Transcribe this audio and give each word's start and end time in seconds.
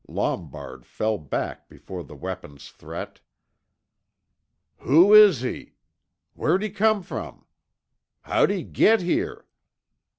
Lombard 0.07 0.83
fell 0.83 1.19
back 1.19 1.69
before 1.69 2.03
the 2.03 2.15
weapon's 2.15 2.71
threat. 2.71 3.19
"Who 4.79 5.13
is 5.13 5.41
he?" 5.41 5.75
"Whar'd 6.33 6.63
he 6.63 6.71
come 6.71 7.03
from?" 7.03 7.45
"How'd 8.23 8.49
he 8.49 8.63
git 8.63 9.01
here?" 9.01 9.45